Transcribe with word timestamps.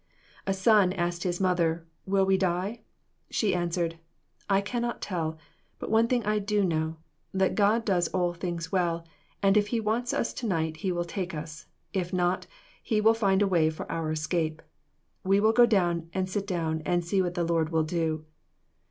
A 0.47 0.53
son 0.55 0.93
asked 0.93 1.21
his 1.21 1.39
mother, 1.39 1.85
"Will 2.07 2.25
we 2.25 2.35
die?" 2.35 2.81
She 3.29 3.53
answered, 3.53 3.99
"I 4.49 4.59
can 4.59 4.81
not 4.81 4.99
tell; 4.99 5.37
but 5.77 5.91
one 5.91 6.07
thing 6.07 6.25
I 6.25 6.39
do 6.39 6.63
know, 6.65 6.95
that 7.35 7.53
God 7.53 7.85
does 7.85 8.07
all 8.07 8.33
things 8.33 8.71
well, 8.71 9.07
and 9.43 9.55
if 9.55 9.67
he 9.67 9.79
wants 9.79 10.11
us 10.11 10.33
to 10.33 10.47
night, 10.47 10.77
he 10.77 10.91
will 10.91 11.05
take 11.05 11.35
us; 11.35 11.67
if 11.93 12.11
not, 12.11 12.47
he 12.81 12.99
will 12.99 13.13
find 13.13 13.43
a 13.43 13.47
way 13.47 13.69
for 13.69 13.85
our 13.91 14.11
escape. 14.11 14.63
We 15.23 15.39
will 15.39 15.53
go 15.53 15.67
and 15.71 16.27
sit 16.27 16.47
down 16.47 16.81
and 16.83 17.05
see 17.05 17.21
what 17.21 17.35
the 17.35 17.43
Lord 17.45 17.69
will 17.69 17.83
do." 17.83 18.25